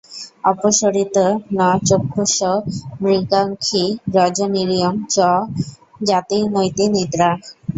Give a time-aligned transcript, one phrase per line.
[0.43, 1.25] অপসরতি
[1.51, 2.53] ন চক্ষুষো
[3.01, 3.83] মৃগাক্ষী
[4.15, 6.07] রজনিরিয়ং চ ন
[6.07, 7.29] যাতি নৈতি নিদ্রা।